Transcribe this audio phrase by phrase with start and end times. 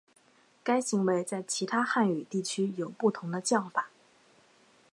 [0.63, 3.91] 该行为在其他汉语地区有不同的叫法。